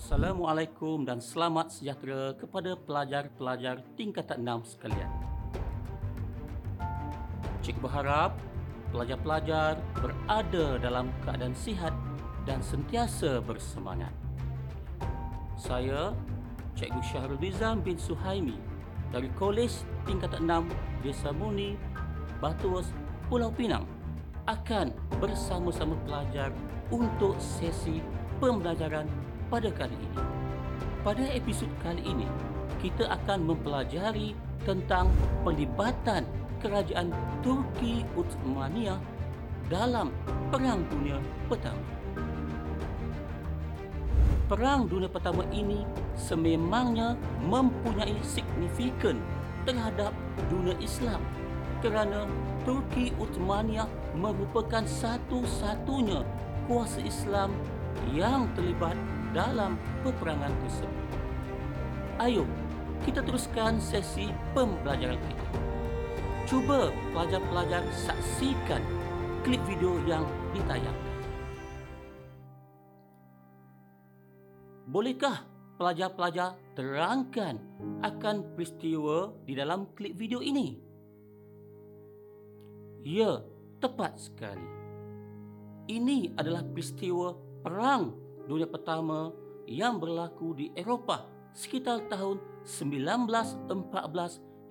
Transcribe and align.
Assalamualaikum 0.00 1.04
dan 1.04 1.20
selamat 1.20 1.76
sejahtera 1.76 2.32
kepada 2.32 2.72
pelajar-pelajar 2.72 3.84
tingkatan 4.00 4.40
6 4.64 4.72
sekalian. 4.72 5.12
Cik 7.60 7.84
berharap 7.84 8.32
pelajar-pelajar 8.96 9.76
berada 9.92 10.80
dalam 10.80 11.12
keadaan 11.20 11.52
sihat 11.52 11.92
dan 12.48 12.64
sentiasa 12.64 13.44
bersemangat. 13.44 14.08
Saya, 15.60 16.16
Cikgu 16.80 17.04
Syahrul 17.04 17.36
Nizam 17.36 17.84
bin 17.84 18.00
Suhaimi 18.00 18.56
dari 19.12 19.28
Kolej 19.36 19.84
Tingkatan 20.08 20.48
6 20.48 21.04
Desa 21.04 21.28
Muni, 21.28 21.76
Batuas, 22.40 22.88
Pulau 23.28 23.52
Pinang 23.52 23.84
akan 24.48 24.96
bersama-sama 25.20 25.92
pelajar 26.08 26.56
untuk 26.88 27.36
sesi 27.36 28.00
pembelajaran 28.40 29.04
pada 29.50 29.68
kali 29.74 29.98
ini. 29.98 30.22
Pada 31.02 31.26
episod 31.34 31.68
kali 31.82 32.06
ini, 32.06 32.30
kita 32.78 33.10
akan 33.10 33.50
mempelajari 33.50 34.38
tentang 34.62 35.10
pelibatan 35.42 36.24
kerajaan 36.62 37.10
Turki 37.42 38.06
Uthmaniyah 38.14 39.00
dalam 39.66 40.14
Perang 40.54 40.86
Dunia 40.86 41.18
Pertama. 41.50 41.82
Perang 44.46 44.86
Dunia 44.86 45.10
Pertama 45.10 45.42
ini 45.50 45.82
sememangnya 46.14 47.18
mempunyai 47.42 48.14
signifikan 48.22 49.18
terhadap 49.66 50.14
dunia 50.48 50.74
Islam 50.78 51.22
kerana 51.80 52.28
Turki 52.68 53.14
Uthmaniyah 53.16 53.88
merupakan 54.14 54.84
satu-satunya 54.84 56.22
kuasa 56.68 57.00
Islam 57.00 57.56
yang 58.12 58.50
terlibat 58.52 58.98
dalam 59.30 59.78
peperangan 60.02 60.50
tersebut. 60.66 61.08
Ayo, 62.20 62.44
kita 63.06 63.24
teruskan 63.24 63.80
sesi 63.80 64.28
pembelajaran 64.52 65.16
kita. 65.16 65.46
Cuba 66.50 66.90
pelajar-pelajar 67.14 67.86
saksikan 67.94 68.82
klip 69.46 69.62
video 69.64 69.96
yang 70.04 70.26
ditayangkan. 70.52 71.10
Bolehkah 74.90 75.46
pelajar-pelajar 75.78 76.58
terangkan 76.74 77.62
akan 78.02 78.58
peristiwa 78.58 79.30
di 79.46 79.54
dalam 79.54 79.86
klip 79.94 80.18
video 80.18 80.42
ini? 80.42 80.74
Ya, 83.06 83.40
tepat 83.78 84.18
sekali. 84.18 84.66
Ini 85.88 86.34
adalah 86.36 86.66
peristiwa 86.66 87.32
Perang 87.60 88.16
Dunia 88.50 88.66
Pertama 88.66 89.30
yang 89.70 90.02
berlaku 90.02 90.58
di 90.58 90.74
Eropah 90.74 91.22
sekitar 91.54 92.10
tahun 92.10 92.42
1914 92.66 93.70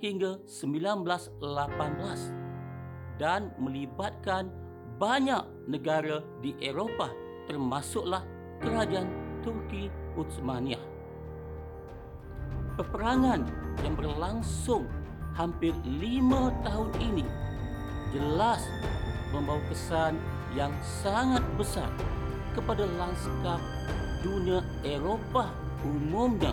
hingga 0.04 0.36
1918 0.44 3.16
dan 3.16 3.56
melibatkan 3.56 4.52
banyak 5.00 5.48
negara 5.72 6.20
di 6.44 6.60
Eropah 6.60 7.08
termasuklah 7.48 8.28
kerajaan 8.60 9.08
Turki 9.48 9.88
Utsmaniyah. 10.20 10.84
Peperangan 12.76 13.48
yang 13.80 13.96
berlangsung 13.96 14.92
hampir 15.40 15.72
lima 15.88 16.52
tahun 16.68 16.92
ini 17.00 17.24
jelas 18.12 18.60
membawa 19.32 19.64
kesan 19.72 20.20
yang 20.52 20.76
sangat 20.84 21.48
besar 21.56 21.88
kepada 22.60 22.84
lanskap 23.00 23.64
dunia 24.20 24.60
Eropah 24.84 25.48
umumnya 25.88 26.52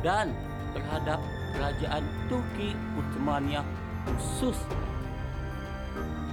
dan 0.00 0.32
terhadap 0.72 1.20
kerajaan 1.52 2.04
Turki 2.32 2.72
Uthmaniyah 2.96 3.68
khusus. 4.08 4.56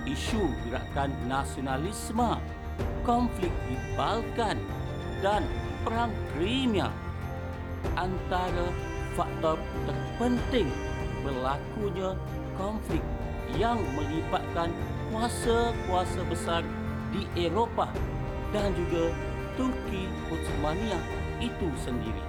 Isu 0.07 0.39
gerakan 0.63 1.11
nasionalisme, 1.27 2.39
konflik 3.03 3.51
di 3.67 3.75
Balkan 3.99 4.55
dan 5.19 5.43
perang 5.83 6.15
Crimea 6.31 6.87
antara 7.99 8.71
faktor 9.19 9.59
terpenting 9.83 10.71
berlakunya 11.27 12.15
konflik 12.55 13.03
yang 13.59 13.83
melibatkan 13.99 14.71
kuasa-kuasa 15.11 16.23
besar 16.31 16.63
di 17.11 17.27
Eropah 17.35 17.91
dan 18.55 18.71
juga 18.75 19.11
Turki 19.57 20.07
Utsmaniyah 20.29 21.03
itu 21.41 21.67
sendiri. 21.81 22.23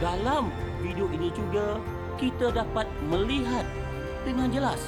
Dalam 0.00 0.48
video 0.80 1.04
ini 1.12 1.28
juga 1.36 1.76
kita 2.16 2.52
dapat 2.52 2.88
melihat 3.04 3.68
dengan 4.24 4.48
jelas 4.48 4.80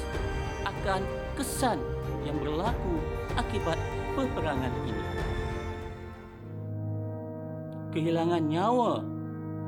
akan 0.65 1.05
kesan 1.37 1.77
yang 2.25 2.41
berlaku 2.41 2.97
akibat 3.37 3.77
peperangan 4.17 4.73
ini. 4.89 5.05
Kehilangan 7.93 8.43
nyawa, 8.49 9.05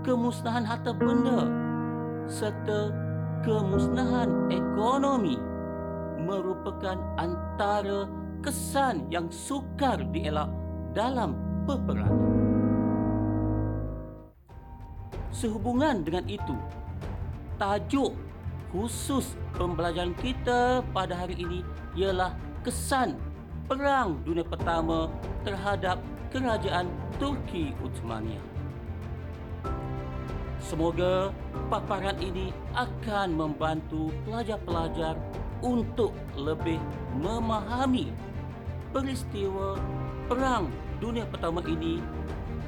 kemusnahan 0.00 0.64
harta 0.64 0.96
benda 0.96 1.44
serta 2.24 2.88
kemusnahan 3.44 4.48
ekonomi 4.48 5.36
merupakan 6.24 6.96
antara 7.20 8.08
kesan 8.44 9.08
yang 9.08 9.32
sukar 9.32 10.04
dielak 10.12 10.52
dalam 10.92 11.32
peperangan. 11.64 12.28
Sehubungan 15.32 16.04
dengan 16.04 16.28
itu, 16.28 16.52
tajuk 17.56 18.12
khusus 18.68 19.32
pembelajaran 19.56 20.12
kita 20.20 20.84
pada 20.92 21.16
hari 21.16 21.40
ini 21.40 21.64
ialah 21.96 22.36
kesan 22.60 23.16
Perang 23.64 24.20
Dunia 24.28 24.44
Pertama 24.44 25.08
terhadap 25.40 26.04
kerajaan 26.28 26.92
Turki 27.16 27.72
Uthmaniyah. 27.80 28.44
Semoga 30.60 31.32
paparan 31.72 32.16
ini 32.20 32.52
akan 32.76 33.36
membantu 33.36 34.12
pelajar-pelajar 34.28 35.16
untuk 35.64 36.12
lebih 36.36 36.80
memahami 37.16 38.12
peristiwa 38.94 39.74
Perang 40.30 40.70
Dunia 41.02 41.26
Pertama 41.26 41.58
ini 41.66 41.98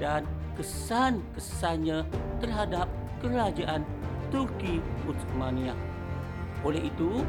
dan 0.02 0.26
kesan-kesannya 0.58 2.02
terhadap 2.42 2.90
kerajaan 3.22 3.86
Turki 4.34 4.82
Uthmaniyah. 5.06 5.78
Oleh 6.66 6.90
itu, 6.90 7.22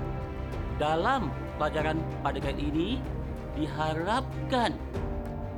dalam 0.81 1.29
pelajaran 1.61 2.01
pada 2.25 2.41
kali 2.41 2.73
ini 2.73 2.89
diharapkan 3.53 4.73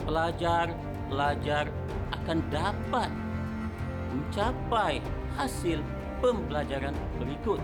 pelajar-pelajar 0.04 1.72
akan 2.12 2.38
dapat 2.52 3.10
mencapai 4.12 5.00
hasil 5.40 5.80
pembelajaran 6.20 6.94
berikut 7.16 7.64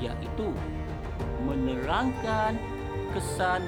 iaitu 0.00 0.48
menerangkan 1.44 2.56
kesan 3.12 3.60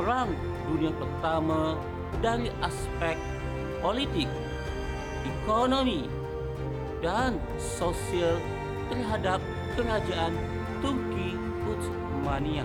Perang 0.00 0.32
Dunia 0.64 0.96
Pertama 0.96 1.76
dari 2.24 2.48
aspek 2.64 3.20
politik, 3.84 4.32
ekonomi 5.28 6.08
dan 7.04 7.36
sosial 7.60 8.40
terhadap 8.88 9.44
kerajaan 9.76 10.32
Turki 10.80 11.36
Uthmaniyah. 11.68 12.64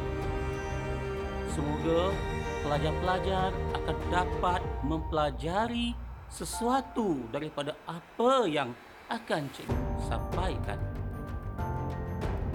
Semoga 1.51 2.15
pelajar-pelajar 2.63 3.51
akan 3.83 3.97
dapat 4.07 4.61
mempelajari 4.87 5.91
sesuatu 6.31 7.19
daripada 7.35 7.75
apa 7.83 8.47
yang 8.47 8.71
akan 9.11 9.43
cikgu 9.51 10.07
sampaikan. 10.07 10.79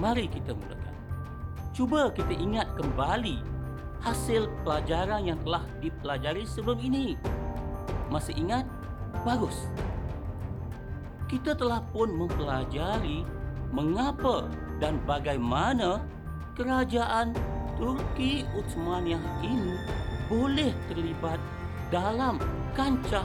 Mari 0.00 0.24
kita 0.32 0.56
mulakan. 0.56 0.96
Cuba 1.76 2.08
kita 2.16 2.32
ingat 2.32 2.72
kembali 2.80 3.59
hasil 4.00 4.48
pelajaran 4.64 5.28
yang 5.28 5.38
telah 5.44 5.64
dipelajari 5.80 6.44
sebelum 6.48 6.80
ini. 6.80 7.16
Masih 8.08 8.34
ingat? 8.36 8.64
Bagus. 9.22 9.68
Kita 11.30 11.54
telah 11.54 11.84
pun 11.94 12.10
mempelajari 12.10 13.22
mengapa 13.70 14.50
dan 14.82 14.98
bagaimana 15.06 16.02
kerajaan 16.58 17.36
Turki 17.78 18.42
Uthmaniyah 18.58 19.22
ini 19.46 19.78
boleh 20.26 20.74
terlibat 20.90 21.38
dalam 21.88 22.42
kancah 22.74 23.24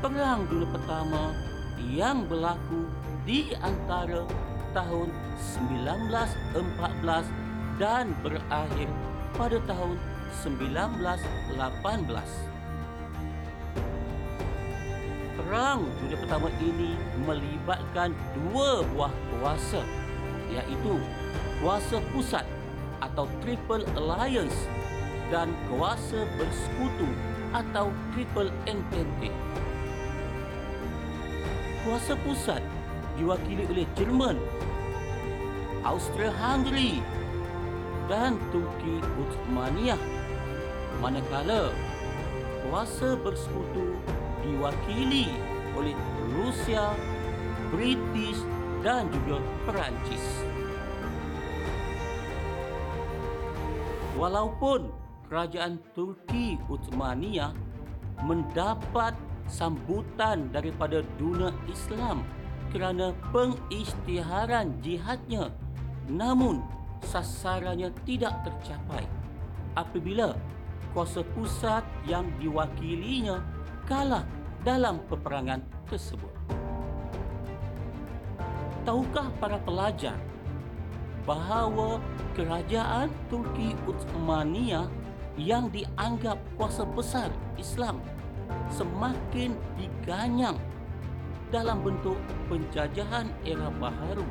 Perang 0.00 0.48
Dunia 0.48 0.70
Pertama 0.72 1.34
yang 1.76 2.24
berlaku 2.24 2.88
di 3.28 3.52
antara 3.60 4.24
tahun 4.72 5.10
1914 5.36 7.26
dan 7.82 8.14
berakhir 8.22 8.88
pada 9.34 9.58
tahun 9.66 9.96
1918. 9.98 10.09
Perang 15.34 15.82
Dunia 15.98 16.18
Pertama 16.20 16.46
ini 16.62 16.94
melibatkan 17.26 18.14
dua 18.38 18.86
buah 18.94 19.10
kuasa 19.34 19.82
iaitu 20.50 20.94
kuasa 21.58 21.98
pusat 22.14 22.46
atau 23.02 23.26
Triple 23.42 23.82
Alliance 23.98 24.68
dan 25.34 25.50
kuasa 25.66 26.26
bersekutu 26.38 27.08
atau 27.50 27.90
Triple 28.14 28.50
Entente. 28.70 29.30
Kuasa 31.82 32.14
pusat 32.22 32.62
diwakili 33.18 33.64
oleh 33.66 33.86
Jerman, 33.96 34.36
Austria-Hungary 35.82 37.00
dan 38.06 38.36
Turki 38.52 39.00
Uthmaniyah. 39.18 40.19
Manakala 41.00 41.72
kuasa 42.60 43.16
bersekutu 43.16 43.96
diwakili 44.44 45.32
oleh 45.72 45.96
Rusia, 46.36 46.92
British 47.72 48.40
dan 48.84 49.08
juga 49.08 49.40
Perancis. 49.64 50.24
Walaupun 54.20 54.92
kerajaan 55.32 55.80
Turki 55.96 56.60
Uthmaniyah 56.68 57.56
mendapat 58.20 59.16
sambutan 59.48 60.52
daripada 60.52 61.00
dunia 61.16 61.48
Islam 61.64 62.20
kerana 62.70 63.16
pengisytiharan 63.32 64.76
jihadnya 64.84 65.48
namun 66.06 66.60
sasarannya 67.02 67.90
tidak 68.04 68.34
tercapai 68.44 69.06
apabila 69.74 70.36
kuasa 70.90 71.22
pusat 71.34 71.86
yang 72.04 72.26
diwakilinya 72.42 73.42
kalah 73.86 74.26
dalam 74.66 75.00
peperangan 75.08 75.62
tersebut. 75.88 76.30
Tahukah 78.84 79.28
para 79.38 79.60
pelajar 79.60 80.16
bahawa 81.28 82.00
kerajaan 82.34 83.12
Turki 83.28 83.76
Uthmaniyah 83.84 84.88
yang 85.36 85.68
dianggap 85.70 86.40
kuasa 86.56 86.84
besar 86.84 87.30
Islam 87.60 88.00
semakin 88.72 89.54
diganyang 89.78 90.58
dalam 91.50 91.82
bentuk 91.82 92.18
penjajahan 92.46 93.30
era 93.42 93.68
baharu 93.78 94.26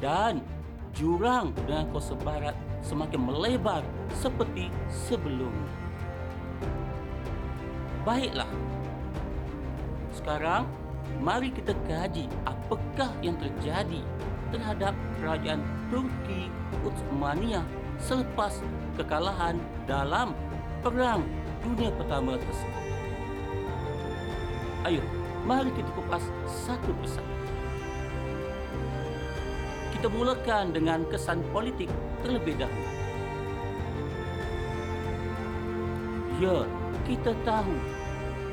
dan 0.00 0.44
jurang 0.92 1.52
dengan 1.64 1.88
kuasa 1.92 2.16
barat 2.20 2.56
semakin 2.86 3.18
melebar 3.18 3.82
seperti 4.14 4.70
sebelumnya. 4.86 5.74
Baiklah. 8.06 8.46
Sekarang 10.14 10.70
mari 11.18 11.50
kita 11.50 11.74
kaji 11.90 12.30
apakah 12.46 13.10
yang 13.18 13.34
terjadi 13.42 14.00
terhadap 14.54 14.94
kerajaan 15.18 15.60
Turki 15.90 16.46
Uthmaniyah 16.86 17.66
selepas 17.98 18.62
kekalahan 18.94 19.58
dalam 19.90 20.30
Perang 20.86 21.26
Dunia 21.66 21.90
Pertama 21.98 22.38
tersebut. 22.38 22.84
Ayo, 24.86 25.02
mari 25.42 25.74
kita 25.74 25.90
kupas 25.98 26.22
satu 26.46 26.94
persatu. 27.02 27.35
Kita 29.96 30.12
mulakan 30.12 30.76
dengan 30.76 31.08
kesan 31.08 31.40
politik 31.56 31.88
terlebih 32.20 32.60
dahulu. 32.60 32.84
Ya, 36.36 36.68
kita 37.08 37.32
tahu 37.48 37.72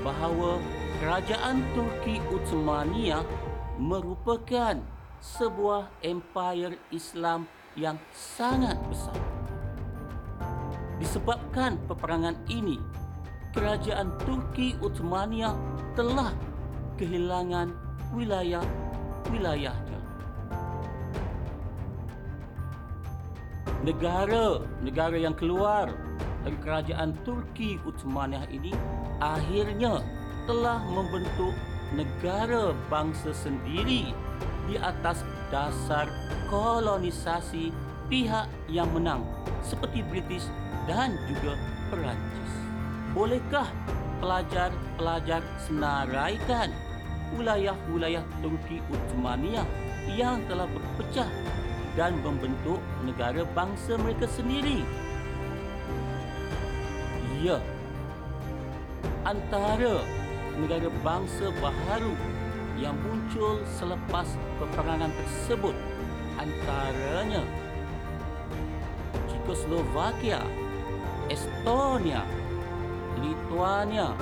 bahawa 0.08 0.64
kerajaan 1.04 1.60
Turki 1.76 2.24
Uthmaniyah 2.32 3.28
merupakan 3.76 4.80
sebuah 5.20 5.92
empire 6.00 6.80
Islam 6.96 7.44
yang 7.76 8.00
sangat 8.16 8.80
besar. 8.88 9.20
Disebabkan 10.96 11.76
peperangan 11.92 12.40
ini, 12.48 12.80
kerajaan 13.52 14.16
Turki 14.24 14.80
Uthmaniyah 14.80 15.60
telah 16.00 16.32
kehilangan 16.96 17.76
wilayah-wilayahnya. 18.16 20.03
Negara-negara 23.84 25.20
yang 25.20 25.36
keluar 25.36 25.92
dari 26.48 26.56
kerajaan 26.64 27.20
Turki 27.28 27.76
Uthmaniyah 27.84 28.48
ini 28.48 28.72
akhirnya 29.20 30.00
telah 30.48 30.80
membentuk 30.88 31.52
negara 31.92 32.72
bangsa 32.88 33.36
sendiri 33.36 34.16
di 34.72 34.76
atas 34.80 35.28
dasar 35.52 36.08
kolonisasi 36.48 37.76
pihak 38.08 38.48
yang 38.72 38.88
menang 38.96 39.28
seperti 39.60 40.00
British 40.08 40.48
dan 40.88 41.20
juga 41.28 41.60
Perancis. 41.92 42.52
Bolehkah 43.12 43.68
pelajar-pelajar 44.24 45.44
senaraikan 45.60 46.72
wilayah-wilayah 47.36 48.24
Turki 48.40 48.80
Uthmaniyah 48.88 49.68
yang 50.16 50.40
telah 50.48 50.72
berpecah 50.72 51.28
dan 51.94 52.18
membentuk 52.26 52.82
negara 53.06 53.46
bangsa 53.54 53.98
mereka 54.02 54.26
sendiri? 54.26 54.82
Ya. 57.44 57.60
Antara 59.24 60.04
negara 60.58 60.90
bangsa 61.02 61.52
baharu 61.62 62.14
yang 62.80 62.98
muncul 63.00 63.62
selepas 63.80 64.28
peperangan 64.60 65.12
tersebut 65.14 65.76
antaranya 66.40 67.44
Czechoslovakia, 69.30 70.40
Estonia, 71.28 72.24
Lithuania, 73.20 74.16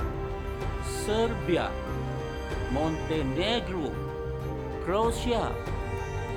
Serbia, 0.81 1.69
Montenegro, 2.73 3.93
Croatia, 4.81 5.53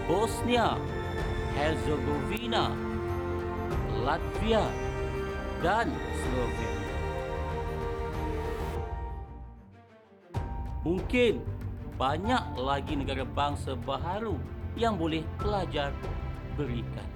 Bosnia, 0.04 0.76
Herzegovina, 1.54 2.74
Latvia 4.02 4.66
dan 5.62 5.86
Slovenia. 5.94 6.82
Mungkin 10.82 11.38
banyak 11.94 12.58
lagi 12.58 12.98
negara 12.98 13.22
bangsa 13.22 13.78
baharu 13.86 14.34
yang 14.74 14.98
boleh 14.98 15.22
pelajar 15.38 15.94
berikan. 16.58 17.06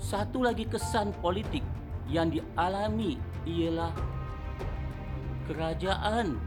Satu 0.00 0.40
lagi 0.40 0.64
kesan 0.64 1.12
politik 1.20 1.62
yang 2.08 2.32
dialami 2.32 3.20
ialah 3.44 3.92
kerajaan 5.44 6.40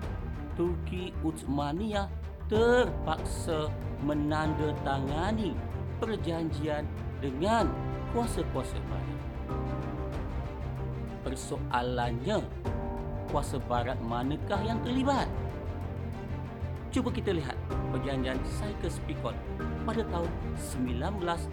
Turki 0.57 1.13
Uthmaniyah 1.21 2.22
terpaksa 2.53 3.65
menandatangani 4.05 5.57
perjanjian 5.97 6.85
dengan 7.17 7.65
kuasa-kuasa 8.13 8.77
barat. 8.93 9.21
Persoalannya, 11.25 12.45
kuasa 13.33 13.57
barat 13.57 13.97
manakah 14.05 14.61
yang 14.61 14.77
terlibat? 14.85 15.25
Cuba 16.93 17.09
kita 17.09 17.33
lihat 17.33 17.57
perjanjian 17.89 18.37
Sykes-Picot 18.61 19.33
pada 19.89 20.05
tahun 20.13 20.29
1916. 20.61 21.49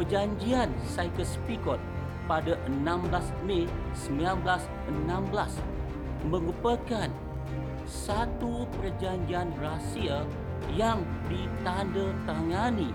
Perjanjian 0.00 0.72
Sykes-Picot 0.96 1.76
pada 2.24 2.56
16 2.72 3.44
Mei 3.44 3.68
1916 3.92 5.60
merupakan 6.24 7.12
satu 7.86 8.66
perjanjian 8.78 9.54
rahsia 9.62 10.26
yang 10.74 11.06
ditandatangani 11.30 12.90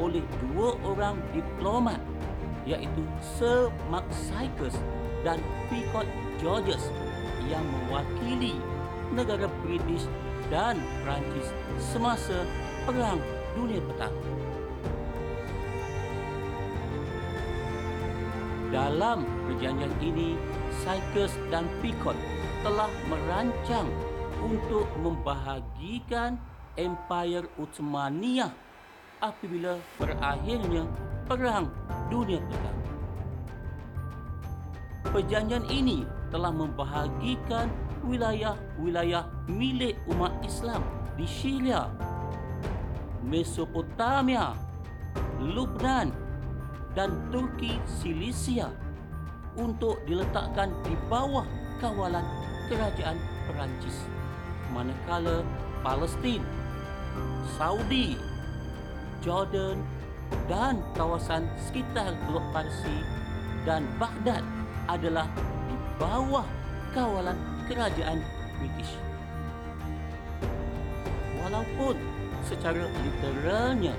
oleh 0.00 0.24
dua 0.40 0.76
orang 0.84 1.20
diplomat 1.36 2.00
iaitu 2.64 3.04
Sir 3.36 3.68
Mark 3.92 4.08
Sykes 4.08 4.76
dan 5.24 5.40
Picot 5.68 6.08
Georges 6.40 6.80
yang 7.48 7.64
mewakili 7.68 8.56
negara 9.12 9.48
British 9.64 10.08
dan 10.48 10.80
Perancis 11.04 11.52
semasa 11.78 12.46
Perang 12.88 13.20
Dunia 13.52 13.82
Pertama. 13.84 14.20
Dalam 18.70 19.26
perjanjian 19.50 19.90
ini, 19.98 20.38
Sykes 20.86 21.34
dan 21.50 21.66
Picot 21.82 22.14
telah 22.60 22.92
merancang 23.08 23.88
untuk 24.44 24.84
membahagikan 25.00 26.36
Empire 26.76 27.48
Uthmaniyah 27.56 28.52
apabila 29.20 29.80
berakhirnya 29.96 30.84
Perang 31.24 31.72
Dunia 32.12 32.40
Pertama. 32.44 32.78
perjanjian 35.10 35.66
ini 35.72 36.06
telah 36.30 36.52
membahagikan 36.54 37.66
wilayah-wilayah 38.06 39.26
milik 39.50 39.98
umat 40.12 40.30
Islam 40.44 40.84
di 41.18 41.26
Syria, 41.26 41.90
Mesopotamia, 43.24 44.54
Lubnan 45.40 46.14
dan 46.94 47.10
Turki 47.34 47.80
Silisia 47.88 48.70
untuk 49.58 49.98
diletakkan 50.06 50.70
di 50.86 50.94
bawah 51.10 51.44
kawalan 51.82 52.22
kerajaan 52.70 53.18
Perancis. 53.50 54.06
Manakala 54.70 55.42
Palestin, 55.82 56.46
Saudi, 57.58 58.14
Jordan 59.18 59.82
dan 60.46 60.78
kawasan 60.94 61.50
sekitar 61.58 62.14
Teluk 62.14 62.46
Parsi 62.54 63.02
dan 63.66 63.82
Baghdad 63.98 64.46
adalah 64.86 65.26
di 65.66 65.74
bawah 65.98 66.46
kawalan 66.94 67.34
kerajaan 67.66 68.22
British. 68.62 68.94
Walaupun 71.42 71.98
secara 72.46 72.86
literalnya 72.86 73.98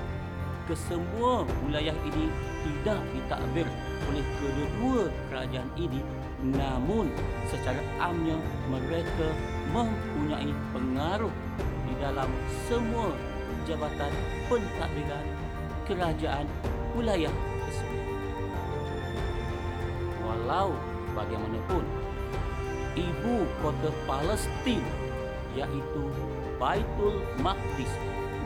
kesemua 0.71 1.43
wilayah 1.67 1.95
ini 2.07 2.31
tidak 2.63 2.99
ditakbir 3.11 3.67
oleh 4.07 4.25
kedua-dua 4.39 5.03
kerajaan 5.27 5.69
ini 5.75 5.99
namun 6.41 7.05
secara 7.45 7.77
amnya 8.01 8.33
mereka 8.65 9.29
mempunyai 9.69 10.50
pengaruh 10.74 11.33
di 11.86 11.93
dalam 12.01 12.29
semua 12.65 13.13
jabatan 13.69 14.10
pentadbiran 14.50 15.25
kerajaan 15.86 16.50
wilayah 16.98 17.33
tersebut. 17.69 18.05
Walau 20.25 20.74
bagaimanapun, 21.13 21.86
ibu 22.98 23.45
kota 23.62 23.89
Palestin 24.10 24.81
iaitu 25.53 26.03
Baitul 26.57 27.21
Maqdis 27.41 27.89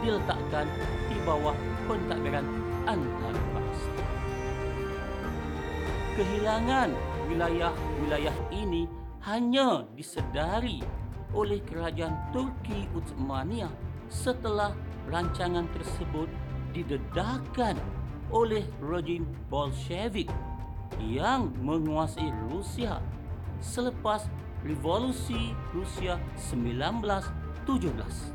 diletakkan 0.03 0.67
di 1.07 1.17
bawah 1.23 1.55
pentadbiran 1.87 2.43
antarabangsa. 2.87 3.91
Kehilangan 6.15 7.14
wilayah-wilayah 7.29 8.35
ini 8.53 8.87
hanya 9.25 9.83
disedari 9.97 10.85
oleh 11.33 11.59
kerajaan 11.65 12.15
Turki 12.31 12.85
Utsmaniyah 12.93 13.73
setelah 14.07 14.71
rancangan 15.09 15.65
tersebut 15.73 16.29
didedahkan 16.71 17.75
oleh 18.29 18.65
rejim 18.81 19.25
Bolshevik 19.49 20.29
yang 21.01 21.51
menguasai 21.61 22.29
Rusia 22.49 23.01
selepas 23.61 24.29
revolusi 24.65 25.53
Rusia 25.73 26.17
1917. 26.37 28.33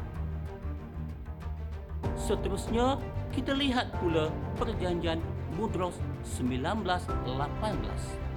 Seterusnya, 2.15 2.99
kita 3.35 3.55
lihat 3.55 3.91
pula 3.99 4.31
perjanjian 4.59 5.21
Mudros 5.59 5.99
1918. 6.23 8.30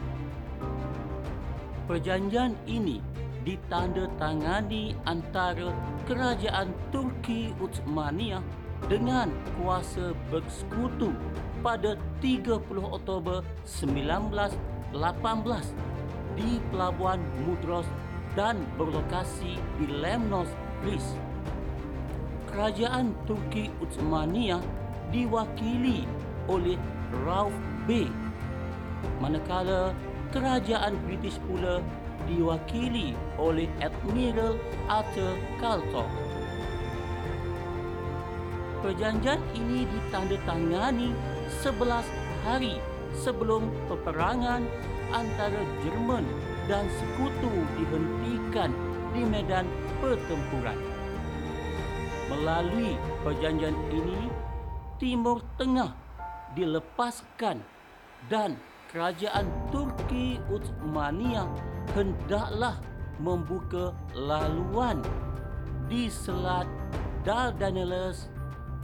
Perjanjian 1.94 2.58
ini 2.66 3.06
ditandatangani 3.46 4.98
antara 5.06 5.70
kerajaan 6.10 6.74
Turki 6.90 7.54
Utsmaniyah 7.62 8.42
dengan 8.90 9.30
kuasa 9.62 10.18
bersekutu 10.34 11.14
pada 11.62 11.94
30 12.18 12.66
Oktober 12.82 13.46
1918 13.70 14.98
di 16.34 16.58
Pelabuhan 16.74 17.22
Mudros 17.46 17.86
dan 18.34 18.58
berlokasi 18.74 19.62
di 19.78 19.86
Lemnos, 19.86 20.50
Greece 20.82 21.14
kerajaan 22.50 23.14
Turki 23.30 23.70
Utsmaniyah 23.78 24.66
diwakili 25.14 26.10
oleh 26.50 26.82
Rauf 27.22 27.54
B. 27.86 28.10
Manakala 29.22 29.94
kerajaan 30.34 30.98
British 31.06 31.38
pula 31.46 31.80
diwakili 32.26 33.14
oleh 33.38 33.70
Admiral 33.86 34.58
Arthur 34.90 35.38
Carlton. 35.62 36.10
Perjanjian 38.82 39.40
ini 39.56 39.88
ditandatangani 39.88 41.16
11 41.64 42.04
hari 42.44 42.82
sebelum 43.16 43.70
peperangan 43.88 44.66
antara 45.14 45.62
Jerman 45.86 46.26
dan 46.66 46.90
sekutu 47.00 47.54
dihentikan 47.78 48.74
di 49.14 49.22
medan 49.24 49.70
pertempuran. 50.02 50.76
Melalui 52.34 52.98
perjanjian 53.22 53.78
ini, 53.94 54.28
Timur 54.98 55.46
Tengah 55.56 55.94
dilepaskan 56.58 57.62
dan 58.28 58.58
kerajaan 58.94 59.50
Turki 59.74 60.38
Utsmaniyah 60.54 61.50
hendaklah 61.98 62.78
membuka 63.18 63.90
laluan 64.14 65.02
di 65.90 66.14
Selat 66.14 66.70
Dardanelles 67.26 68.30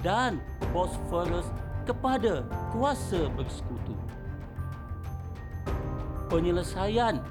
dan 0.01 0.41
Bosphorus 0.73 1.53
kepada 1.85 2.41
kuasa 2.73 3.29
bersekutu. 3.37 3.93
Penyelesaian 6.33 7.21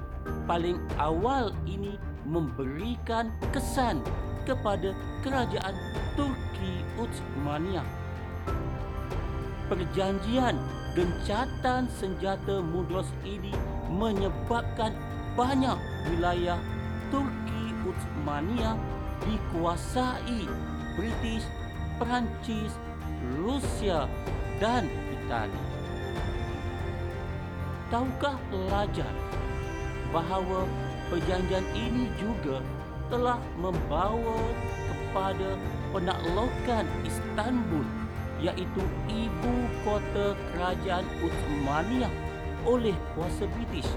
paling 0.47 0.79
awal 0.95 1.51
ini 1.67 1.99
memberikan 2.23 3.27
kesan 3.51 3.99
kepada 4.47 4.95
kerajaan 5.19 5.75
Turki 6.15 6.87
Utsmaniyah. 6.95 7.83
Perjanjian 9.67 10.55
gencatan 10.97 11.85
senjata 11.93 12.61
Mudros 12.65 13.09
ini 13.21 13.53
menyebabkan 13.89 14.93
banyak 15.37 15.77
wilayah 16.09 16.57
Turki 17.13 17.73
Utsmaniyah 17.85 18.77
dikuasai 19.25 20.49
British, 20.97 21.45
Perancis, 22.01 22.73
Rusia 23.39 24.09
dan 24.57 24.89
Itali. 25.13 25.63
Tahukah 27.89 28.37
pelajar 28.53 29.13
bahawa 30.13 30.65
perjanjian 31.09 31.65
ini 31.73 32.09
juga 32.21 32.61
telah 33.09 33.41
membawa 33.57 34.37
kepada 34.89 35.57
penaklukan 35.89 36.85
Istanbul 37.01 37.98
iaitu 38.39 38.83
ibu 39.11 39.53
kota 39.83 40.35
kerajaan 40.51 41.05
Utsmaniyah 41.19 42.13
oleh 42.67 42.95
kuasa 43.15 43.47
British 43.55 43.87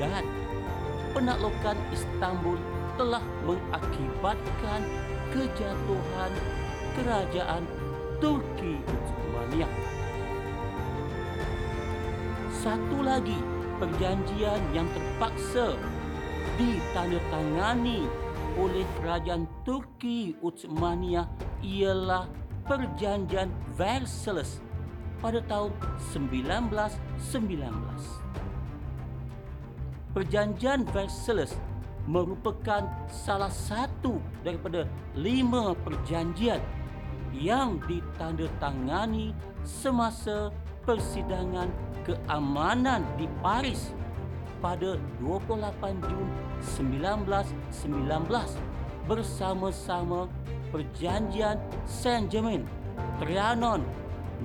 dan 0.00 0.24
penaklukan 1.12 1.76
Istanbul 1.92 2.56
telah 2.96 3.24
mengakibatkan 3.44 4.80
kejatuhan 5.32 6.32
kerajaan 6.96 7.64
Turki 8.20 8.80
Utsmaniyah. 8.84 9.72
Satu 12.52 13.02
lagi 13.02 13.36
perjanjian 13.80 14.60
yang 14.70 14.86
terpaksa 14.94 15.74
ditandatangani 16.60 18.06
oleh 18.60 18.84
kerajaan 19.00 19.48
Turki 19.64 20.36
Utsmaniyah 20.44 21.26
ialah 21.64 22.28
Perjanjian 22.62 23.50
Versailles 23.74 24.62
pada 25.18 25.42
tahun 25.50 25.74
1919. 26.14 27.62
Perjanjian 30.12 30.86
Versailles 30.90 31.54
merupakan 32.06 32.86
salah 33.06 33.50
satu 33.50 34.18
daripada 34.42 34.86
lima 35.14 35.74
perjanjian 35.86 36.58
yang 37.32 37.78
ditandatangani 37.86 39.32
semasa 39.62 40.50
persidangan 40.82 41.70
keamanan 42.02 43.06
di 43.14 43.30
Paris 43.38 43.94
pada 44.58 44.98
28 45.22 46.02
Jun 46.06 46.28
1919 46.62 48.58
bersama-sama 49.06 50.30
Perjanjian 50.72 51.60
Saint-Germain, 51.84 52.64
Trianon, 53.20 53.84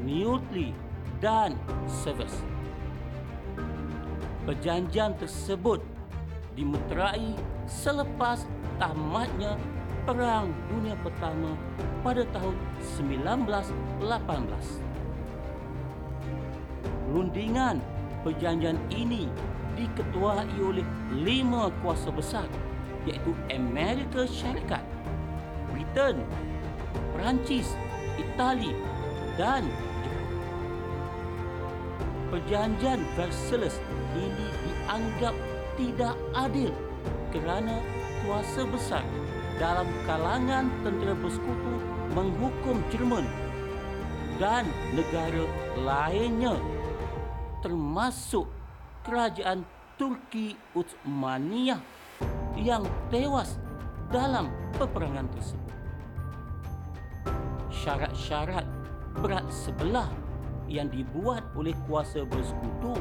Neuilly 0.04 0.76
dan 1.24 1.56
Sevres. 1.88 2.44
Perjanjian 4.44 5.16
tersebut 5.16 5.80
dimeterai 6.56 7.36
selepas 7.64 8.44
tamatnya 8.80 9.56
Perang 10.08 10.56
Dunia 10.72 10.96
Pertama 11.04 11.52
pada 12.04 12.24
tahun 12.32 12.56
1918. 12.80 14.84
Rundingan 17.12 17.80
perjanjian 18.24 18.80
ini 18.92 19.28
diketuai 19.80 20.48
oleh 20.60 20.84
lima 21.12 21.72
kuasa 21.84 22.12
besar 22.12 22.48
iaitu 23.08 23.32
Amerika 23.52 24.28
Syarikat, 24.28 24.84
Britain, 25.98 26.22
Perancis, 27.10 27.74
Itali 28.22 28.70
dan 29.34 29.66
Jepun. 30.06 30.30
Perjanjian 32.30 33.02
Versailles 33.18 33.82
ini 34.14 34.46
dianggap 34.62 35.34
tidak 35.74 36.14
adil 36.38 36.70
kerana 37.34 37.82
kuasa 38.22 38.62
besar 38.70 39.02
dalam 39.58 39.90
kalangan 40.06 40.70
tentera 40.86 41.18
bersekutu 41.18 41.74
menghukum 42.14 42.78
Jerman 42.94 43.26
dan 44.38 44.70
negara 44.94 45.50
lainnya 45.82 46.62
termasuk 47.66 48.46
kerajaan 49.02 49.66
Turki 49.98 50.54
Uthmaniyah 50.78 51.82
yang 52.54 52.86
tewas 53.10 53.58
dalam 54.14 54.54
peperangan 54.78 55.26
tersebut. 55.34 55.67
Syarat-syarat 57.88 58.68
berat 59.24 59.48
sebelah 59.48 60.12
yang 60.68 60.92
dibuat 60.92 61.40
oleh 61.56 61.72
kuasa 61.88 62.28
bersekutu 62.28 63.00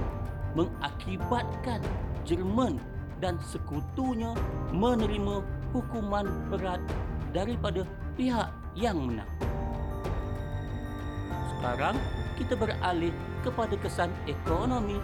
mengakibatkan 0.54 1.82
Jerman 2.22 2.78
dan 3.18 3.34
sekutunya 3.42 4.30
menerima 4.70 5.42
hukuman 5.74 6.30
berat 6.54 6.78
daripada 7.34 7.82
pihak 8.14 8.46
yang 8.78 9.02
menang. 9.02 9.26
Sekarang 11.50 11.98
kita 12.38 12.54
beralih 12.54 13.10
kepada 13.42 13.74
kesan 13.82 14.14
ekonomi 14.30 15.02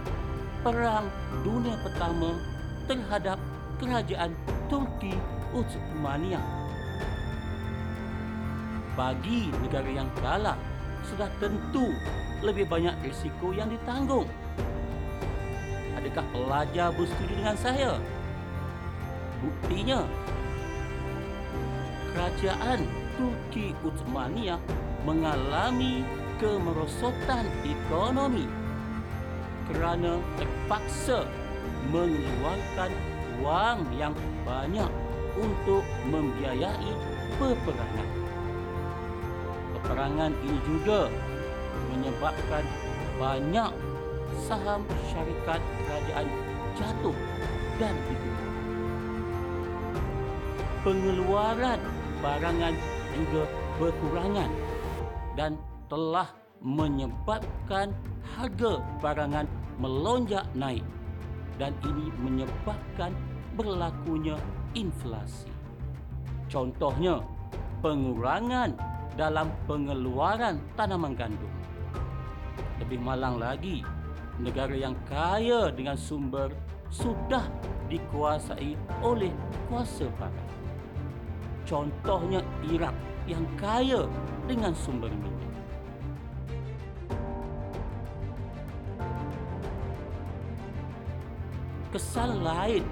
Perang 0.62 1.10
Dunia 1.42 1.74
Pertama 1.82 2.38
terhadap 2.86 3.34
kerajaan 3.82 4.30
Turki 4.70 5.18
Uthmaniyah. 5.50 6.62
Bagi 8.92 9.49
negara 9.64 9.88
yang 9.88 10.11
kalah, 10.20 10.58
sudah 11.08 11.32
tentu 11.40 11.96
lebih 12.44 12.68
banyak 12.68 12.92
risiko 13.00 13.56
yang 13.56 13.72
ditanggung. 13.72 14.28
Adakah 15.96 16.25
pelajar 16.34 16.88
bersetuju 16.92 17.34
dengan 17.40 17.56
saya? 17.56 17.96
Buktinya, 19.40 20.04
kerajaan 22.12 22.84
Turki 23.16 23.72
Uthmaniyah 23.80 24.61
mengalami 25.08 26.04
kemerosotan 26.37 27.49
ekonomi 27.64 28.46
kerana 29.72 30.20
terpaksa 30.37 31.25
mengeluarkan 31.88 32.92
wang 33.40 33.80
yang 33.96 34.14
banyak 34.44 34.90
untuk 35.38 35.82
membiayai 36.12 36.92
peperangan. 37.40 38.21
Peperangan 39.82 40.30
ini 40.46 40.58
juga 40.62 41.10
menyebabkan 41.90 42.64
banyak 43.18 43.70
saham 44.46 44.86
syarikat 45.10 45.58
kerajaan 45.58 46.26
jatuh 46.78 47.16
dan 47.82 47.94
ditutup. 48.06 48.50
Pengeluaran 50.86 51.80
barangan 52.22 52.74
juga 53.14 53.42
berkurangan 53.82 54.50
dan 55.34 55.58
telah 55.90 56.30
menyebabkan 56.62 57.90
harga 58.38 58.78
barangan 59.02 59.50
melonjak 59.82 60.46
naik 60.54 60.87
dan 61.59 61.74
ini 61.83 62.07
menyebabkan 62.22 63.11
berlakunya 63.59 64.38
inflasi. 64.78 65.50
Contohnya, 66.48 67.20
pengurangan 67.83 68.76
dalam 69.14 69.53
pengeluaran 69.68 70.61
tanaman 70.77 71.12
gandum. 71.12 71.53
Lebih 72.81 72.98
malang 72.98 73.37
lagi, 73.37 73.85
negara 74.40 74.72
yang 74.72 74.96
kaya 75.07 75.68
dengan 75.70 75.94
sumber 75.94 76.51
sudah 76.88 77.44
dikuasai 77.88 78.77
oleh 79.05 79.33
kuasa 79.68 80.09
barat. 80.16 80.48
Contohnya 81.68 82.40
Iraq 82.68 82.96
yang 83.25 83.44
kaya 83.57 84.09
dengan 84.51 84.75
sumber 84.75 85.09
minyak. 85.09 85.40
Kesan 91.92 92.40
lain 92.40 92.85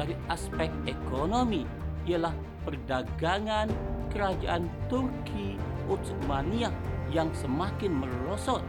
dari 0.00 0.16
aspek 0.32 0.72
ekonomi 0.88 1.68
ialah 2.08 2.32
perdagangan 2.64 3.68
kerajaan 4.10 4.66
Turki 4.90 5.56
Uthmaniyah 5.90 6.74
yang 7.10 7.30
semakin 7.34 8.02
merosot. 8.02 8.62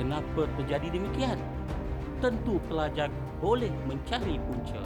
Kenapa 0.00 0.48
terjadi 0.60 0.88
demikian? 0.92 1.36
Tentu 2.24 2.56
pelajar 2.70 3.12
boleh 3.42 3.72
mencari 3.84 4.38
punca. 4.38 4.80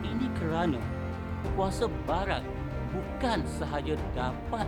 Ini 0.00 0.26
kerana 0.40 0.80
kuasa 1.54 1.86
barat 2.08 2.42
bukan 2.90 3.46
sahaja 3.46 3.94
dapat 4.16 4.66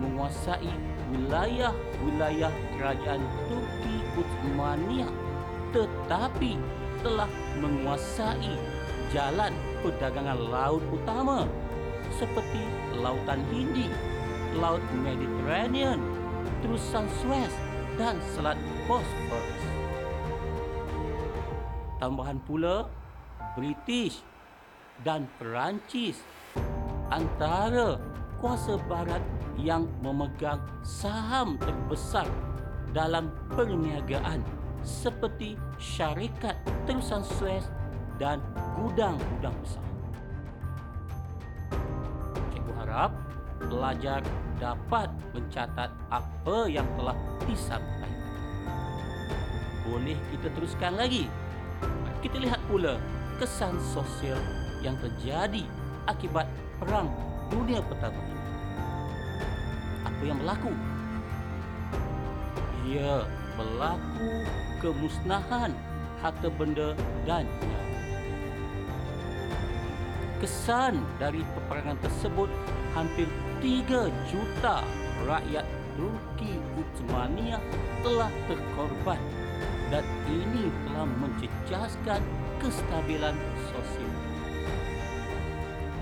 menguasai 0.00 0.72
wilayah-wilayah 1.12 2.52
kerajaan 2.78 3.22
Turki 3.46 3.96
Uthmaniyah 4.16 5.12
tetapi 5.70 6.58
telah 7.04 7.30
menguasai 7.62 8.58
jalan 9.14 9.54
perdagangan 9.80 10.38
laut 10.38 10.84
utama 10.92 11.48
seperti 12.16 12.62
Lautan 13.00 13.40
Hindi, 13.48 13.88
Laut 14.58 14.82
Mediterranean, 14.92 16.00
Terusan 16.60 17.08
Suez 17.22 17.52
dan 17.96 18.20
Selat 18.32 18.58
Bosphorus. 18.84 19.64
Tambahan 22.00 22.40
pula, 22.44 22.88
British 23.56 24.24
dan 25.04 25.28
Perancis 25.40 26.20
antara 27.12 28.00
kuasa 28.40 28.80
barat 28.88 29.20
yang 29.60 29.84
memegang 30.00 30.60
saham 30.80 31.60
terbesar 31.60 32.24
dalam 32.96 33.28
perniagaan 33.52 34.40
seperti 34.80 35.60
syarikat 35.76 36.56
terusan 36.88 37.20
Suez 37.20 37.68
dan 38.20 38.36
gudang-gudang 38.76 39.56
besar. 39.64 39.84
Cikgu 42.52 42.72
harap 42.84 43.10
pelajar 43.64 44.20
dapat 44.60 45.08
mencatat 45.32 45.88
apa 46.12 46.58
yang 46.68 46.84
telah 47.00 47.16
disampaikan. 47.48 48.12
Boleh 49.88 50.20
kita 50.28 50.52
teruskan 50.52 51.00
lagi? 51.00 51.24
Kita 52.20 52.36
lihat 52.36 52.60
pula 52.68 53.00
kesan 53.40 53.80
sosial 53.80 54.36
yang 54.84 54.92
terjadi 55.00 55.64
akibat 56.04 56.44
Perang 56.76 57.08
Dunia 57.48 57.80
Pertama 57.80 58.20
ini. 58.20 58.40
Apa 60.04 60.22
yang 60.28 60.36
berlaku? 60.44 60.72
Ya, 62.84 63.24
berlaku 63.56 64.44
kemusnahan 64.84 65.72
harta 66.20 66.48
benda 66.52 66.92
dan 67.24 67.48
nyawa. 67.48 67.89
Kesan 70.40 71.04
dari 71.20 71.44
peperangan 71.44 72.00
tersebut 72.00 72.48
hampir 72.96 73.28
3 73.60 74.08
juta 74.32 74.80
rakyat 75.28 75.68
Turki 76.00 76.56
Uthmaniyah 76.80 77.60
telah 78.00 78.32
terkorban 78.48 79.20
dan 79.92 80.00
ini 80.32 80.72
telah 80.88 81.04
mencecaskan 81.20 82.24
kestabilan 82.56 83.36
sosial. 83.68 84.12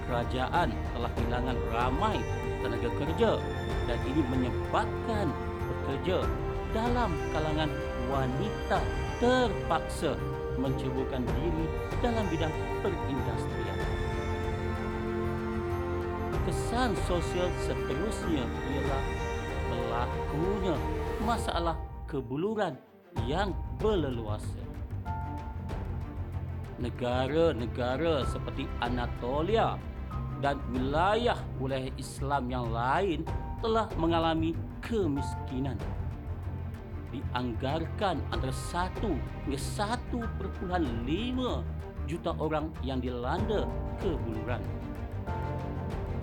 Kerajaan 0.07 0.71
telah 0.95 1.11
kehilangan 1.19 1.59
ramai 1.75 2.23
tenaga 2.63 2.91
kerja 2.95 3.43
dan 3.91 3.99
ini 4.07 4.23
menyebabkan 4.23 5.35
pekerja 5.67 6.23
dalam 6.71 7.11
kalangan 7.35 7.75
wanita 8.07 8.79
terpaksa 9.19 10.15
menceburkan 10.63 11.27
diri 11.27 11.67
dalam 11.99 12.23
bidang 12.31 12.55
perindustrian. 12.87 14.08
Kesan 16.49 16.97
sosial 17.05 17.53
seterusnya 17.61 18.41
ialah 18.41 19.05
berlakunya 19.69 20.73
masalah 21.21 21.77
kebuluran 22.09 22.73
yang 23.29 23.53
berleluasa. 23.77 24.65
Negara-negara 26.81 28.25
seperti 28.33 28.65
Anatolia 28.81 29.77
dan 30.41 30.57
wilayah-wilayah 30.73 31.93
Islam 32.01 32.49
yang 32.49 32.73
lain 32.73 33.29
telah 33.61 33.85
mengalami 34.01 34.57
kemiskinan 34.81 35.77
dianggarkan 37.13 38.25
antara 38.33 38.57
1 38.57 39.05
hingga 39.45 39.61
1.5 39.61 40.17
juta 42.09 42.33
orang 42.41 42.73
yang 42.81 43.05
dilanda 43.05 43.69
kebuluran. 44.01 44.88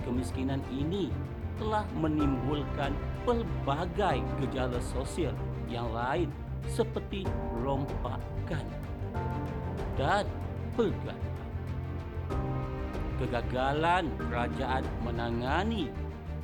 Kemiskinan 0.06 0.62
ini 0.70 1.10
telah 1.58 1.82
menimbulkan 1.98 2.94
pelbagai 3.26 4.22
gejala 4.46 4.78
sosial 4.80 5.34
yang 5.66 5.90
lain 5.90 6.30
seperti 6.70 7.26
rompakan 7.66 8.66
dan 9.98 10.30
pergerakan. 10.78 11.18
Kegagalan 13.16 14.12
kerajaan 14.20 14.84
menangani 15.02 15.88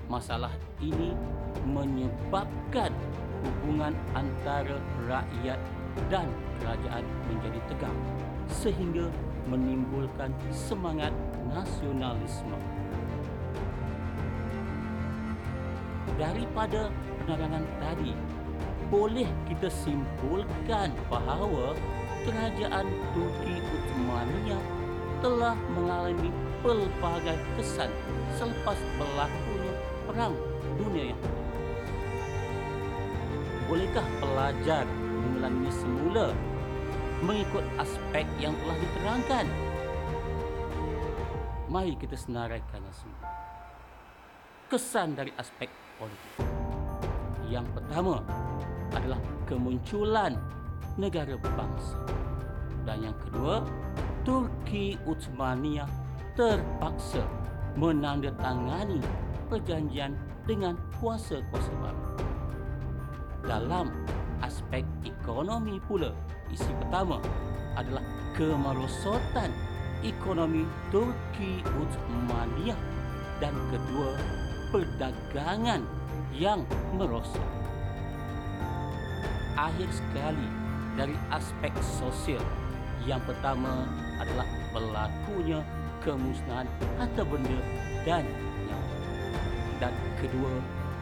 masalah 0.08 0.52
ini 0.80 1.12
menyebabkan 1.68 2.90
hubungan 3.44 3.92
antara 4.16 4.80
rakyat 5.06 5.60
dan 6.08 6.26
kerajaan 6.64 7.04
menjadi 7.28 7.60
tegang 7.68 7.98
sehingga 8.48 9.06
menimbulkan 9.52 10.32
semangat 10.52 11.12
nasionalisme. 11.52 12.56
Daripada 16.22 16.94
penerangan 17.18 17.66
tadi, 17.82 18.14
boleh 18.94 19.26
kita 19.50 19.74
simpulkan 19.74 20.94
bahawa 21.10 21.74
kerajaan 22.22 22.86
Turki 23.18 23.58
Uthmaniyah 23.58 24.62
telah 25.26 25.58
mengalami 25.74 26.30
pelbagai 26.62 27.42
kesan 27.58 27.90
selepas 28.38 28.78
berlakunya 29.02 29.74
Perang 30.06 30.38
Dunia 30.78 31.10
yang 31.10 31.22
Bolehkah 33.66 34.06
pelajar 34.22 34.86
mengulanginya 34.86 35.74
semula 35.74 36.28
mengikut 37.26 37.66
aspek 37.82 38.30
yang 38.38 38.54
telah 38.62 38.78
diterangkan? 38.78 39.46
Mari 41.66 41.98
kita 41.98 42.14
senaraikannya 42.14 42.94
semua. 42.94 43.26
Kesan 44.70 45.18
dari 45.18 45.34
aspek 45.40 45.72
politik. 46.02 46.50
Yang 47.46 47.68
pertama, 47.78 48.26
adalah 48.98 49.22
kemunculan 49.46 50.34
negara 50.98 51.38
bangsa. 51.38 52.02
Dan 52.82 53.06
yang 53.06 53.18
kedua, 53.22 53.62
Turki 54.26 54.98
Uthmaniyah 55.06 55.88
terpaksa 56.34 57.22
menandatangani 57.78 59.00
perjanjian 59.48 60.18
dengan 60.50 60.76
kuasa-kuasa 60.98 61.72
baru. 61.78 62.06
Dalam 63.46 63.94
aspek 64.42 64.86
ekonomi 65.06 65.78
pula, 65.86 66.14
isi 66.50 66.72
pertama 66.82 67.22
adalah 67.78 68.04
kemerosotan 68.34 69.54
ekonomi 70.02 70.66
Turki 70.90 71.62
Uthmaniyah 71.62 72.80
dan 73.42 73.54
kedua 73.70 74.41
perdagangan 74.72 75.84
yang 76.32 76.64
merosot 76.96 77.62
akhir 79.60 79.90
sekali 79.94 80.48
dari 80.96 81.16
aspek 81.30 81.70
sosial. 82.02 82.44
Yang 83.06 83.34
pertama 83.34 83.86
adalah 84.22 84.48
berlakunya 84.74 85.60
kemusnahan 86.06 86.68
harta 86.98 87.24
benda 87.26 87.60
dan 88.06 88.26
nyawa. 88.70 88.96
Dan 89.82 89.94
kedua, 90.22 90.54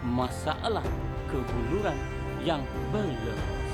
masalah 0.04 0.86
kebuluran 1.28 1.98
yang 2.44 2.64
berlepas. 2.92 3.68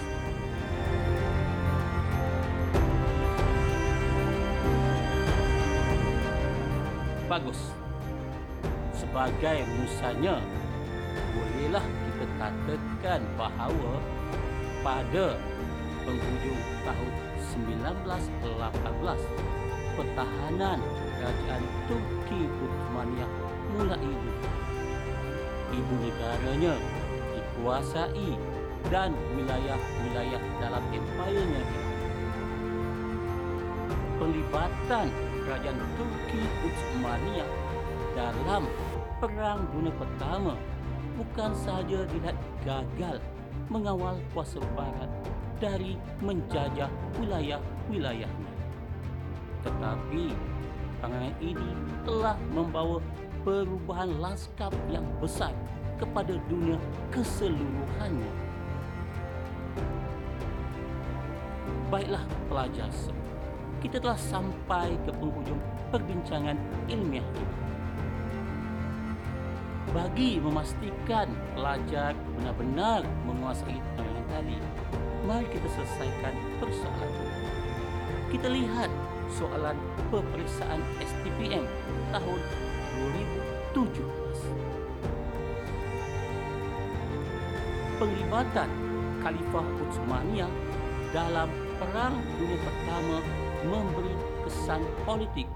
Bagus. 7.25 7.84
Sebagai 9.15 9.63
musanya, 9.79 10.43
bolehlah 11.31 11.87
kita 11.87 12.27
katakan 12.35 13.23
bahawa 13.39 14.03
pada 14.83 15.39
penghujung 16.03 16.59
tahun 16.83 17.11
1918 17.95 18.75
pertahanan 19.95 20.83
kerajaan 21.15 21.63
Turki 21.87 22.43
Uthmaniyah 22.59 23.31
mulai 23.71 24.03
ibu. 24.03 24.31
Ibu 25.79 25.93
negaranya 25.95 26.75
dikuasai 27.39 28.35
dan 28.91 29.15
wilayah-wilayah 29.39 30.43
dalam 30.59 30.83
empayanya 30.91 31.63
Pelibatan 34.19 35.07
kerajaan 35.47 35.79
Turki 35.95 36.41
Uthmaniyah 36.67 37.47
dalam 38.15 38.67
Perang 39.15 39.63
Dunia 39.71 39.95
Pertama 39.95 40.59
bukan 41.15 41.55
sahaja 41.55 42.03
dilihat 42.11 42.35
gagal 42.67 43.23
mengawal 43.71 44.19
kuasa 44.35 44.59
barat 44.75 45.07
dari 45.55 45.95
menjajah 46.19 46.91
wilayah-wilayahnya. 47.15 48.51
Tetapi 49.63 50.35
perangai 50.99 51.31
ini 51.39 51.71
telah 52.03 52.35
membawa 52.51 52.99
perubahan 53.47 54.11
lanskap 54.19 54.75
yang 54.91 55.07
besar 55.23 55.55
kepada 55.95 56.35
dunia 56.51 56.75
keseluruhannya. 57.15 58.31
Baiklah 61.87 62.27
pelajar 62.51 62.91
semua, 62.91 63.31
kita 63.79 64.03
telah 64.03 64.19
sampai 64.19 64.99
ke 65.07 65.11
penghujung 65.15 65.61
perbincangan 65.87 66.59
ilmiah 66.91 67.23
ini 67.23 67.64
bagi 69.95 70.43
memastikan 70.43 71.31
pelajar 71.55 72.11
benar-benar 72.35 73.07
menguasai 73.23 73.79
yang 73.79 74.27
tadi, 74.27 74.59
mari 75.23 75.47
kita 75.47 75.71
selesaikan 75.71 76.35
persoalan. 76.59 77.11
Kita 78.27 78.51
lihat 78.51 78.91
soalan 79.31 79.79
peperiksaan 80.11 80.83
STPM 80.99 81.63
tahun 82.11 82.39
2017. 83.71 84.03
Penglibatan 87.95 88.67
Khalifah 89.23 89.65
Utsmaniyah 89.79 90.51
dalam 91.15 91.47
Perang 91.79 92.19
Dunia 92.35 92.59
Pertama 92.59 93.23
memberi 93.63 94.11
kesan 94.43 94.83
politik, 95.07 95.47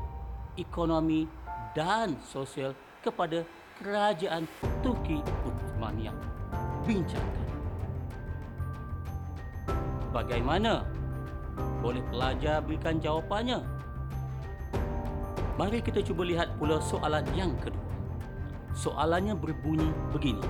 ekonomi 0.55 1.27
dan 1.75 2.15
sosial 2.23 2.71
kepada 3.03 3.43
kerajaan 3.79 4.43
Turki 4.83 5.23
Uthmaniyah 5.47 6.15
bincangkan. 6.83 7.47
Bagaimana? 10.11 10.83
Boleh 11.79 12.03
pelajar 12.11 12.59
berikan 12.59 12.99
jawapannya? 12.99 13.63
Mari 15.55 15.79
kita 15.83 16.03
cuba 16.03 16.27
lihat 16.27 16.55
pula 16.59 16.79
soalan 16.83 17.23
yang 17.35 17.55
kedua. 17.59 17.87
Soalannya 18.75 19.35
berbunyi 19.35 19.91
begini. 20.11 20.43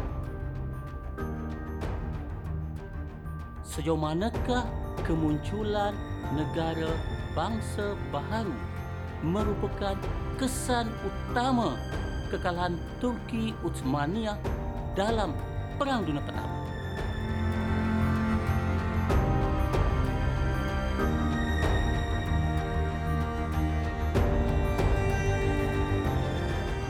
Sejauh 3.61 3.97
manakah 3.97 4.65
kemunculan 5.05 5.93
negara 6.33 6.89
bangsa 7.37 7.93
baharu 8.09 8.53
merupakan 9.21 9.97
kesan 10.39 10.89
utama 11.03 11.77
kekalahan 12.29 12.77
Turki 13.01 13.57
Uthmaniyah 13.65 14.37
dalam 14.93 15.33
Perang 15.81 16.05
Dunia 16.05 16.21
Pertama. 16.21 16.61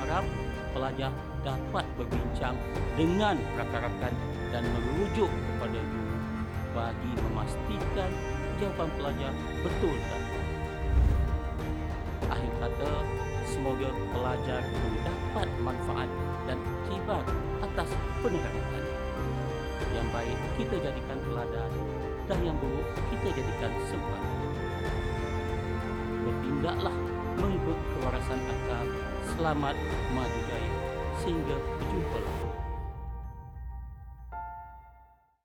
Harap 0.03 0.25
pelajar 0.75 1.11
dapat 1.47 1.85
berbincang 1.95 2.55
dengan 2.99 3.39
rakan-rakan 3.55 4.13
dan 4.51 4.63
merujuk 4.75 5.31
kepada 5.31 5.79
guru 5.79 6.17
bagi 6.75 7.11
memastikan 7.23 8.11
jawapan 8.59 8.89
pelajar 8.99 9.33
betul 9.63 9.95
dan 9.95 10.23
akhir 12.29 12.51
kata 12.59 13.18
semoga 13.49 13.89
pelajar 14.13 14.61
mendapat 14.61 15.47
manfaat 15.65 16.09
dan 16.45 16.57
tiba 16.85 17.17
atas 17.65 17.89
tadi. 18.21 18.39
Yang 19.89 20.07
baik 20.13 20.37
kita 20.61 20.75
jadikan 20.77 21.17
teladan 21.25 21.71
dan 22.29 22.39
yang 22.45 22.57
buruk 22.61 22.87
kita 23.09 23.33
jadikan 23.33 23.71
sebab. 23.89 24.21
Bertindaklah 26.29 26.97
mengikut 27.41 27.77
kewarasan 27.97 28.39
akal. 28.45 28.85
Selamat 29.33 29.75
maju 30.13 30.39
jaya. 30.45 30.71
Sehingga 31.25 31.57
berjumpa 31.57 32.19
lagi. 32.21 32.38